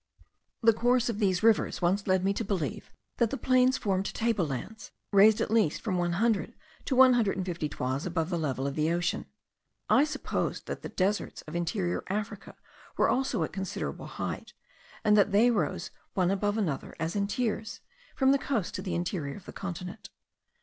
The 0.63 0.73
course 0.73 1.09
of 1.09 1.19
these 1.19 1.43
rivers 1.43 1.79
once 1.79 2.07
led 2.07 2.23
me 2.25 2.33
to 2.33 2.43
believe, 2.43 2.89
that 3.17 3.29
the 3.29 3.37
plains 3.37 3.77
formed 3.77 4.07
table 4.15 4.47
lands, 4.47 4.89
raised 5.11 5.39
at 5.41 5.51
least 5.51 5.83
from 5.83 5.95
one 5.99 6.13
hundred 6.13 6.55
to 6.85 6.95
one 6.95 7.13
hundred 7.13 7.37
and 7.37 7.45
fifty 7.45 7.69
toises 7.69 8.07
above 8.07 8.31
the 8.31 8.37
level 8.39 8.65
of 8.65 8.73
the 8.73 8.91
ocean. 8.91 9.27
I 9.91 10.05
supposed 10.05 10.65
that 10.65 10.81
the 10.81 10.89
deserts 10.89 11.43
of 11.43 11.55
interior 11.55 12.03
Africa 12.07 12.55
were 12.97 13.09
also 13.09 13.43
at 13.43 13.51
a 13.51 13.53
considerable 13.53 14.07
height; 14.07 14.53
and 15.03 15.15
that 15.15 15.31
they 15.31 15.51
rose 15.51 15.91
one 16.15 16.31
above 16.31 16.57
another 16.57 16.95
as 16.99 17.15
in 17.15 17.27
tiers, 17.27 17.79
from 18.15 18.31
the 18.31 18.39
coast 18.39 18.73
to 18.73 18.81
the 18.81 18.95
interior 18.95 19.35
of 19.35 19.45
the 19.45 19.53
continent. 19.53 20.09